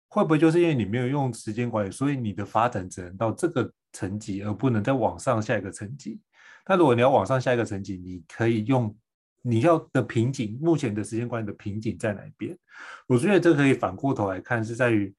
[0.08, 6.20] 会不会就是因为你没有用时间管理，所以你的发展只能到这个层级，而不能再往上下一个层级？
[6.66, 8.94] 那如果你要往上下一个层级，你可以用
[9.40, 12.54] 你要的瓶颈，目前的时间管理的瓶颈在哪边？
[13.06, 15.14] 我觉得这可以反过头来看，是在于，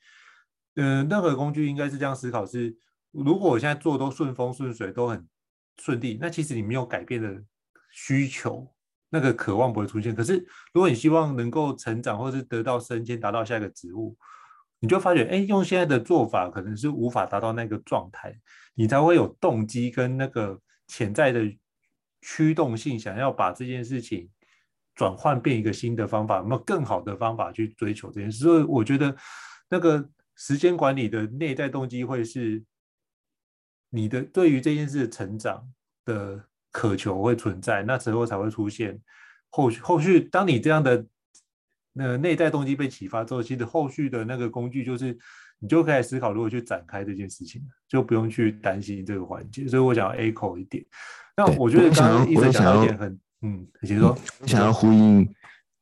[0.75, 2.77] 嗯、任何工具应该是这样思考是。
[3.11, 5.27] 如果我现在做都顺风顺水，都很
[5.77, 7.43] 顺利，那其实你没有改变的
[7.91, 8.71] 需求，
[9.09, 10.13] 那个渴望不会出现。
[10.13, 10.37] 可是
[10.73, 14.15] 如果你希望能够成长，或是得到升迁，达到下一个职务，
[14.79, 18.31] 你就发觉，哎，用现在的做法可能是无法达到那个状态，
[18.75, 21.41] 你才会有动机跟那个潜在的
[22.21, 24.29] 驱动性，想要把这件事情
[24.93, 28.43] 转换变一个新的方法，有没有更好的方法去追求这件事？
[28.43, 29.15] 所以我觉得
[29.67, 32.63] 那个时间管理的内在动机会是。
[33.89, 35.67] 你的对于这件事成长
[36.05, 36.39] 的
[36.71, 38.99] 渴求会存在，那时候才会出现
[39.49, 39.79] 后续。
[39.81, 41.05] 后续当你这样的
[41.93, 45.17] 那内在动机被启发之后，其实后续的那个工具就是
[45.59, 49.67] 你就可以思考如何去展开这件事情，就不用去担心这个环节。
[49.67, 50.85] 所以我想要 echo 一点。
[51.35, 55.27] 那我觉得刚刚一直讲到一点很嗯，比如说我想要呼应，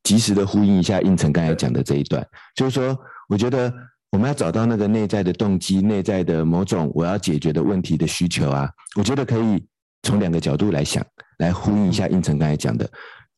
[0.04, 3.74] 及时的呼应一下应成刚才讲的这一段，就是说我觉得。
[4.12, 9.62] 我们要找到那个内在的动机，内在的某种我要解决的问题的需求啊，我觉得可以
[10.04, 11.06] 从两个角度来想，
[11.39, 12.89] 来呼应一下应成刚才讲的。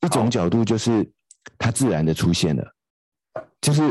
[0.05, 1.09] 一种角度就是
[1.57, 2.63] 它自然的出现了，
[3.59, 3.81] 就是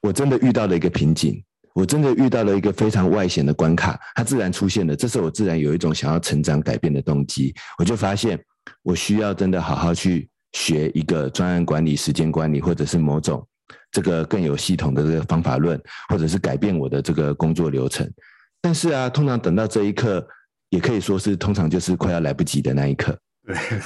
[0.00, 8.42] 我真的遇到了一个瓶颈，我真的遇到了一个非常外显的关卡，它自然出现了，这时候我自然有一种想要成长改变的动机，我就发现
[8.82, 13.46] 我需要真的好好去学一个专案管理、时间管理，或者是某种。
[13.92, 15.78] 这个更有系统的这个方法论，
[16.08, 18.10] 或者是改变我的这个工作流程，
[18.58, 20.26] 但是啊，通常等到这一刻，
[20.70, 23.16] 也可以说是通常就是快要来不及的那一刻。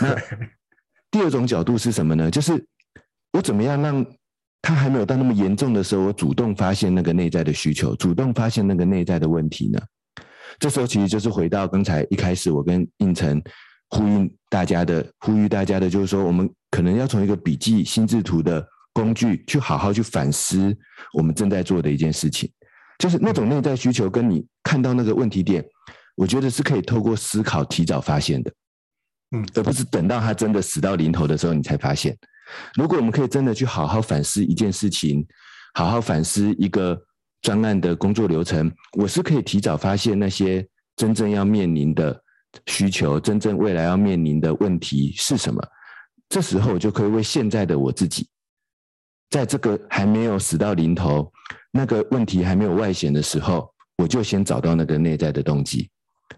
[0.01, 0.16] 那
[1.11, 2.31] 第二种角度是什么呢？
[2.31, 2.64] 就是
[3.33, 4.07] 我怎么样让
[4.62, 9.81] 他还没有到那么严重的时候，我主动发现那个内在的需求，主动发现那个内在的问题呢？
[10.61, 13.42] 这时候其实就是回到刚才一开始我跟应成
[13.90, 18.65] 呼吁大家的，呼吁大家的就是说，我们可能要从一个笔记心智图的。
[18.97, 20.75] 工具去好好去反思
[21.13, 22.51] 我们正在做的一件事情，
[22.99, 25.63] 就是那种内在需求跟你看到那个问题点，
[26.15, 28.51] 我觉得是可以透过思考提早发现的，
[29.37, 32.17] 嗯，而不是等到他真的死到临头的时候你才发现。
[32.75, 35.27] 如果我们可以真的去好好反思一件事情，
[35.75, 36.99] 好好反思一个
[37.42, 40.67] 专案的工作流程，我是可以提早发现那些
[40.97, 42.19] 真正要面临的
[42.67, 45.63] 需求，真正未来要面临的问题是什么。
[46.31, 48.27] 这时候我就可以为现在的我自己，
[49.31, 51.31] 在这个还没有死到临头，
[51.70, 53.68] 那个问题还没有外显的时候，
[53.98, 55.90] 我就先找到那个内在的动机，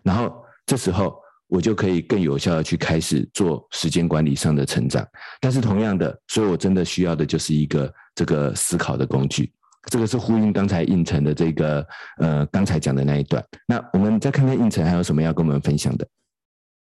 [0.03, 1.16] 然后这时候
[1.49, 5.07] 我就可以更有效的去开始做时间管理上的成长。
[5.41, 9.53] 但是同样的，所以我真的需要的就是一个这个思考的工具。
[9.91, 11.86] 这个是呼应刚才胤丞的这个
[12.18, 13.43] 呃刚才讲的那一段。
[13.66, 16.07] 那我们再看看胤丞还有什么要跟我们分享的？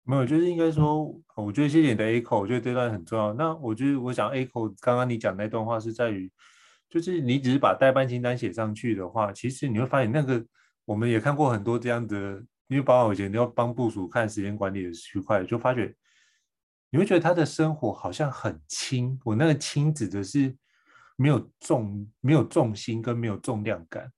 [0.08, 1.04] 没有，就是应该说，
[1.36, 3.34] 我觉得谢谢你的 echo，我觉得这段很重要。
[3.34, 6.32] 那我觉得我想 echo 刚刚你讲那段话是在于，
[6.88, 10.42] 就是你只是把待办清单写上去的话，其实你会发现那个
[10.86, 15.94] 我们也看过很多这样的，因为包括以前你要帮部署看时间管理的区块，就发觉
[16.90, 19.20] 你会觉得他的生活好像很轻。
[19.24, 20.56] 我那个轻指的是。
[21.20, 24.08] 没有重，没有重心跟没有重量感。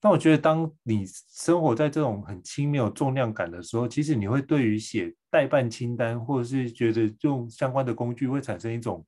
[0.00, 9.04] 那我觉得，当你生活在这种很轻、没有重量感的时候，其实你会对于写代办清单，或者是觉得用相关的工具，会产生一种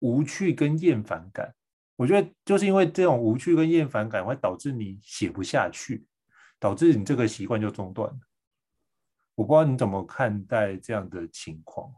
[0.00, 1.54] 无趣跟厌烦感。
[1.96, 6.04] 我觉得就是因为这种无趣跟厌烦感，会导致你写不下去，
[6.58, 8.16] 导致你这个习惯就中断了。
[9.36, 11.92] 我不知道你怎么看待这样的情况。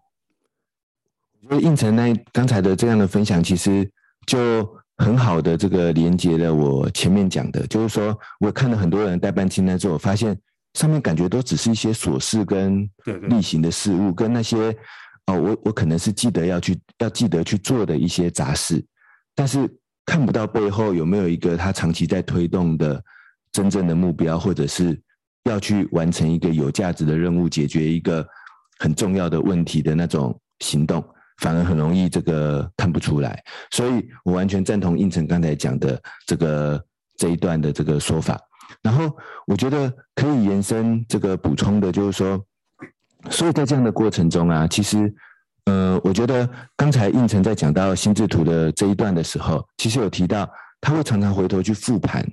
[1.42, 3.90] 我觉得胤丞那刚才的这样的分享，其实
[4.26, 4.66] 就
[4.98, 10.38] 很好的这个连接了我前面讲的，就是说我看了很多人代办清单之后，发现
[10.76, 12.88] 上面感觉都只是一些琐事跟
[13.30, 14.76] 例行的事物，跟那些
[15.24, 18.84] 哦，我我可能是记得要去要记得去做的一些杂事，
[19.34, 19.66] 但是
[20.04, 23.02] 看不到背后有没有一个他长期在推动的
[23.52, 25.00] 真正的目标，或者是
[25.44, 28.26] 要去完成一个有价值的任务，解决一个
[28.78, 31.02] 很重要的问题的那种行动。
[31.38, 36.82] 反而很容易这个看不出来，所以我完全赞同应成刚才讲的这个
[37.18, 38.38] 这一段的这个说法。
[38.82, 39.16] 然后
[39.46, 42.44] 我觉得可以延伸这个补充的，就是说，
[43.30, 45.12] 所以在这样的过程中啊，其实，
[45.64, 50.48] 呃，我觉得刚才胤丞在讲到心智图的这一段的时候，其实有提到
[50.80, 52.24] 他会常常回头去复盘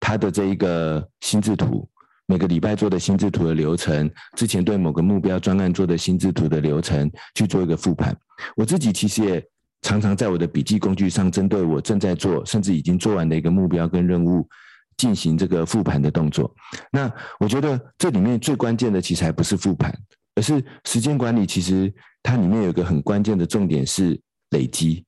[0.00, 1.88] 他的这一个心智图。
[2.26, 8.16] 每个礼拜做的心智图的流程，之前对某个目标专案做的心智图的流程去做一个复盘。
[8.56, 9.46] 我自己其实也
[9.82, 14.48] 常常在我的笔记工具上，针对我正在做甚至已经做完的一个目标跟任务
[14.96, 16.54] 进行这个复盘的动作。
[16.90, 19.92] 那我觉得这里面最关键的其实还不是复盘，
[20.34, 21.46] 而是时间管理。
[21.46, 21.92] 其实
[22.22, 24.20] 它里面有一个很关键的重点是
[24.50, 25.04] 累积，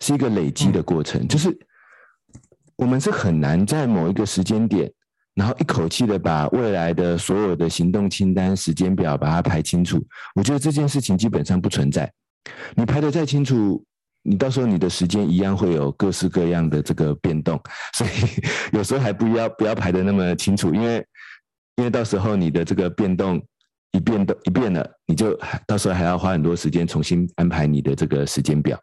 [0.00, 1.56] 是一个累积的过程，就是
[2.76, 4.92] 我们是很难在某一个时间点。
[5.34, 10.02] 然后一口气的把未来的所有的行动清单、时间表把它排清楚，
[10.34, 12.10] 我觉得这件事情基本上不存在。
[12.74, 13.84] 你排的再清楚，
[14.26, 17.60] 你到时候你的时间一样会有各式各样的这个变动，
[17.94, 18.10] 所以
[18.72, 21.06] 有时候还不要不要排得那么清楚，因为
[21.76, 23.40] 因为到时候你的这个变动
[23.92, 28.78] 一变动一变了，你就到时候还要花很多时间重新安排你的这个时间表。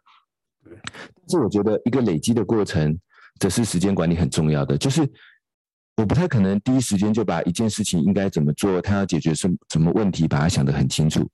[0.72, 2.98] 但是我觉得一个累积的过程，
[3.38, 5.08] 这是时间管理很重要的，就是。
[5.96, 11.24] 我不太可能第一时间就把一件事情应该怎么做，他要解决什什么问题，把它想得很清楚。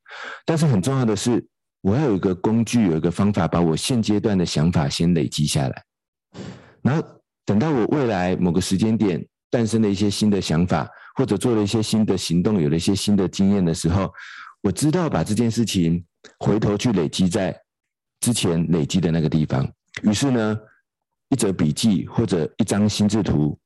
[0.45, 1.43] 但是很重要的是，
[1.83, 5.85] 我要有一个工具，有一个方法，把我现阶段的想法先累积下来。
[6.83, 7.03] 然后
[7.45, 14.13] 等到我未来某个时间点诞生了一些新的想法，或者做了一些新的行动，有了一些新的经验的时候，
[14.63, 16.05] 我知道把这件事情
[16.39, 17.59] 回头去累积在
[18.21, 19.67] 之前累积的那个地方。
[20.03, 20.59] 于是呢，
[21.31, 23.59] 一则笔记或者一张心智图。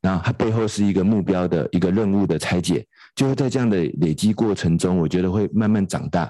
[0.00, 6.28] 然后它背后是一个目标的一个任务的拆解，就会在这样的累积过程中，我觉得会慢慢长大，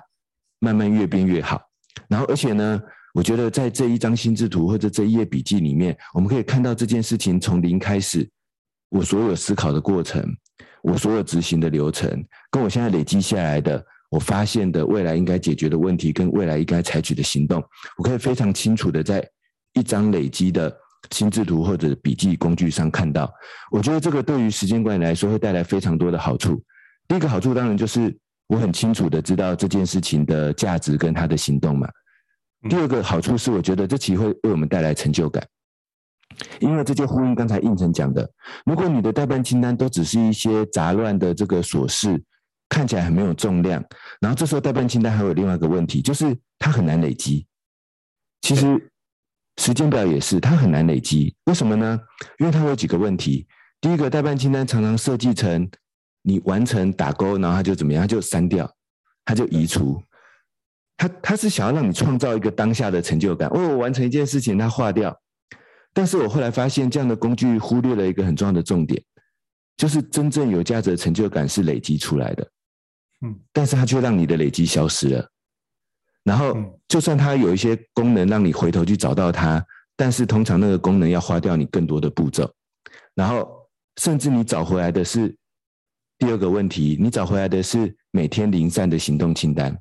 [0.63, 1.61] 慢慢越变越好。
[2.09, 2.81] 然后而且呢，
[3.13, 8.27] 我觉得在这一张心智图或者这一页笔记里面，我们可以看到这件事情从零开始，
[8.91, 10.25] 我所有思考的过程，
[10.83, 12.09] 我所有执行的流程，
[12.51, 17.63] 跟我现在累积下来的，我发现的未来应该解决的问题跟未来应该采取的行动，
[17.99, 19.29] 我可以非常清楚的在
[19.75, 20.73] 一张累积的。
[21.11, 23.29] 心智图或者笔记工具上看到，
[23.73, 26.63] 我觉得这个对于时间管理来说会带来非常多的好处。
[27.09, 28.17] 第一个好处当然就是
[28.53, 31.89] 我很清楚的知道这件事情的价值跟他的行动嘛。
[32.69, 35.43] 第二个好处是我觉得这其实会为我们带来成就感，
[36.61, 38.31] 因为这就呼应刚才应成讲的，
[38.67, 42.23] 如果你的代办清单都只是一些杂乱的这个琐事，
[42.69, 43.83] 看起来很没有重量，
[44.21, 47.47] 然后这时候代办清单还有另外一个问题，就是它很难累积。
[48.43, 48.89] 其实。
[49.59, 51.37] 时间表也是，它很难累积。
[51.45, 52.01] 为什么呢？
[52.39, 53.47] 因为它有几个问题。
[53.83, 55.69] 第一个，代办清单常常设计成
[56.23, 58.71] 你完成打勾，然后它就怎么样，它就删掉，
[59.25, 60.03] 它就移除。
[60.97, 63.49] 它它是想要让你创造一个当下的成就感。
[63.49, 65.17] 哦，我完成一件事情，它划掉。
[65.93, 69.03] 但是我后来发现，这样的工具忽略了一个很重要的重点，
[69.77, 72.51] 就是真正有价值的成就感是累积出来的。
[73.23, 75.29] 嗯，但是它却让你的累积消失了。
[76.25, 76.55] 然后，
[76.87, 79.65] 就算它有一些功能让你回头去找到它，
[79.97, 82.49] 但是通常那个功能要花掉你更多的步骤。
[83.15, 85.37] 然后，甚至你找回来的是
[86.23, 89.77] 第二个问题，你找回来的是每天零散的行动清单，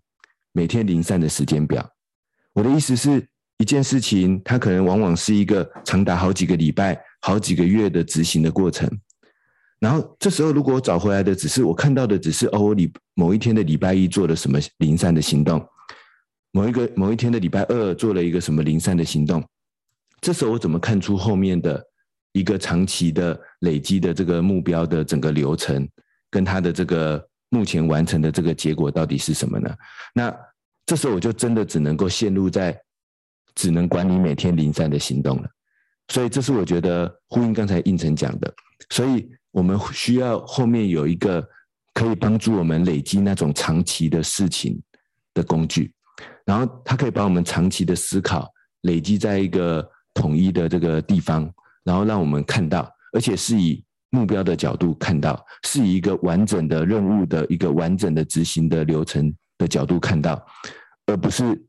[0.53, 1.87] 每天零散的时间表。
[2.53, 3.23] 我的意思是，
[3.59, 8.89] 一件事情它可能往往是一个长达好几个礼拜、好几个月的执行的过程。
[9.79, 15.63] 然后这时候，如果我找回来的只是我看到的只是哦，我礼某一天的礼拜一做了什么零散的行动，
[16.53, 19.47] 某一个某一天的礼拜二做了一个什么零散的行动，
[20.19, 21.85] 这时候我怎么看出后面的
[22.31, 25.87] 一个长期的累积的这个目标的整个流程，
[26.32, 29.69] 跟他的这个目前完成的这个结果到底是什么呢？
[30.15, 30.36] 那
[30.86, 32.75] 这时候我就真的只能够陷入在
[33.53, 35.49] 只能管理每天零散的行动了。
[36.07, 38.53] 所以这是我觉得呼应刚才应成讲的，
[38.89, 41.47] 所以我们需要后面有一个
[41.93, 44.82] 可以帮助我们累积那种长期的事情
[45.34, 45.93] 的工具，
[46.45, 48.49] 然后它可以把我们长期的思考
[48.82, 51.49] 累积在一个统一的这个地方，
[51.84, 53.82] 然后让我们看到，而且是以
[54.12, 60.45] 目标的角度看到，是以一个完整的任务的一个完整的执行的流程的角度看到，
[61.07, 61.59] 而不是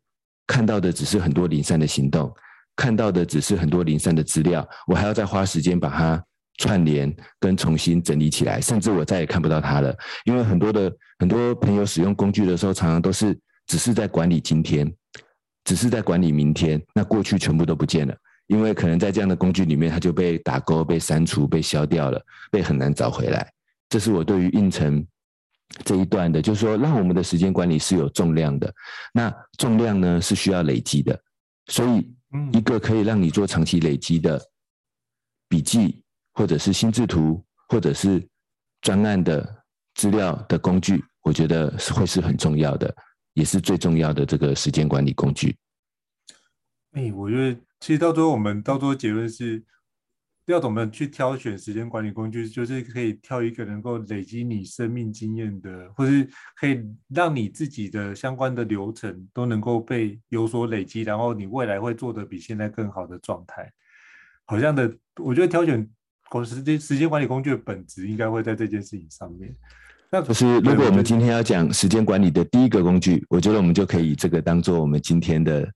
[0.46, 2.32] 看到的只是很多零散的行动。
[2.74, 6.24] 看到的只是很多零散的资料，我还要再花时间把它
[6.58, 9.94] 串联跟重新整理起来，甚至我再也看不到它了。
[10.24, 14.90] 因为很多的很多朋友使用工具的时候，常常都是只是在管理今天，
[15.64, 18.16] 只是在管理明天，那过去全部都不见了。
[18.52, 23.50] 因为可能在这样的工具里面，它就被打勾、被删除、被消掉了，被很难找回来。
[23.88, 25.04] 这是我对于胤丞
[25.84, 28.72] 这一段的，就是说，让我们的时间管理是有重量的。
[29.12, 31.18] 那重量呢，是需要累积的，
[31.66, 32.14] 所以。
[32.50, 34.42] 一个可以让你做长期累积的
[35.50, 38.26] 笔记，或者是心智图，或者是
[38.80, 39.62] 专案的
[39.96, 42.90] 资料的工具，我觉得是会是很重要的，
[43.34, 45.54] 也是最重要的这个时间管理工具。
[46.92, 49.62] 哎，我觉得其实到最后，我们到最后结论是。
[50.46, 52.48] 要怎么去挑选时间管理工具？
[52.48, 56.82] 就是可以挑一个能够累积你生命经验的，或是可以
[57.14, 63.72] 让你自己的相关的流程都能够被有所累积，然后你未来会做得比现在更好的状态。
[64.44, 65.88] 好像的，我觉得挑选
[66.44, 69.54] 时间时间管理工具的本质应该会在这件事情上面。
[70.10, 75.72] 那可是如果我们今天要讲时间管理的第一个工具，我觉得我们就可以以这个当做我们今天的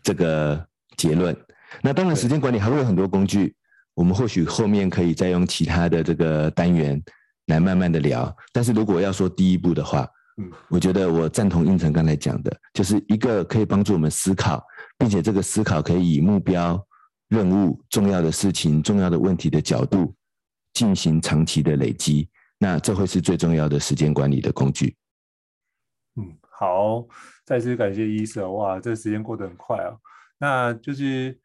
[0.00, 0.64] 这个
[0.96, 1.36] 结论。
[1.82, 3.54] 那当然，时间管理还会有很多工具。
[3.94, 7.02] 我们或许后面可以再用其他的这个单元
[7.46, 14.62] 来慢慢的聊，但是如果要说第一步的话，嗯，我觉得我赞同应成刚才讲的，就是一个可以帮助我们思考，
[14.98, 16.78] 并且这个思考可以以目标、
[17.28, 20.14] 任务、重要的事情、重要的问题的角度
[20.74, 22.28] 进行长期的累积，
[22.58, 24.94] 那这会是最重要的时间管理的工具。
[26.16, 27.02] 嗯，好，
[27.46, 29.98] 再次感谢医生，哇，这时间过得很快哦，
[30.38, 31.38] 那就是。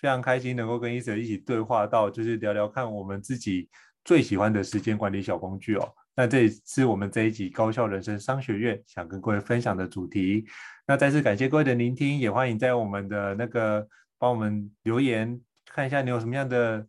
[0.00, 3.68] 非常开心能够跟胤丞一起对话到，就是聊聊看我们自己
[4.04, 5.92] 最喜欢的时间管理小工具哦。
[6.14, 10.46] 那这也是我们这一集高效人生商学院想跟各位分享的主题。
[10.86, 13.84] 那再次感谢各位的聆听，也欢迎在我们的那个
[14.20, 16.86] 帮我们留言，看一下你有什么样的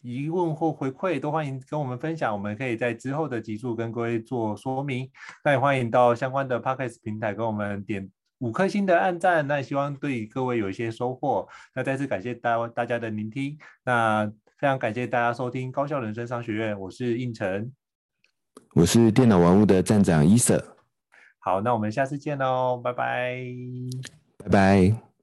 [0.00, 2.32] 疑问或回馈，都欢迎跟我们分享。
[2.32, 5.10] 我们可以在之后的集数跟各位做说明。
[5.44, 8.10] 那也欢迎到相关的 Podcast 平台跟我们点。
[8.38, 11.48] 五颗星的按赞，那希望对各位有一些收获。
[11.74, 14.26] 那再次感谢大大家的聆听，那
[14.58, 17.72] 非常感谢大家收听高效人生商学院，我是应成，
[18.74, 20.76] 我是电脑玩物的站长伊瑟。
[21.38, 23.40] 好，那我们下次见喽，拜拜，
[24.38, 25.15] 拜拜。